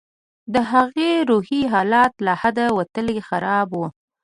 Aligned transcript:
د 0.53 0.55
هغې 0.71 1.11
روحي 1.29 1.61
حالت 1.71 2.13
له 2.25 2.33
حده 2.41 2.67
وتلى 2.77 3.17
خراب 3.27 3.69
و. 3.73 3.81